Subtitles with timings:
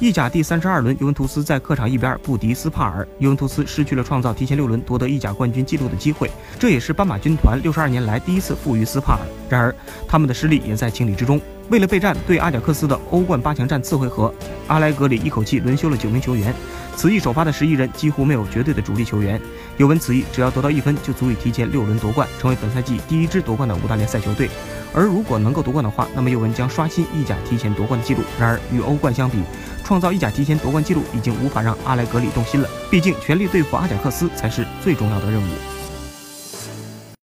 [0.00, 6.28] 意甲第三十二轮，尤文图斯在客场一比二不敌斯帕尔，尤文图斯失去了创造提前六轮夺得意甲冠军纪录的机会，
[6.58, 9.20] 这也是斑马军团六十二年来第一次负于斯帕尔。
[9.48, 9.74] 然而，
[10.08, 11.40] 他们的失利也在情理之中。
[11.70, 14.34] 为了备战对阿贾克斯的欧冠八强战次回合，
[14.66, 16.52] 阿莱格里一口气轮休了九名球员。
[16.96, 19.40] 此役首发的十一人几乎没有绝对的主力球员。
[19.78, 24.50] 尤文此役只要得到一分，就足以提前六轮夺冠，成为本赛季第一支夺冠的五大联赛球队。
[24.92, 28.20] 而如果能够夺冠的话，那么尤文将刷新意甲提前夺冠的记录。
[28.38, 29.38] 然而与欧冠相比，
[29.84, 32.68] 创造意甲提前夺冠记录已经无法让阿莱格里动心了。
[32.90, 35.73] 毕竟全力对付阿贾克斯才是最重要的任务。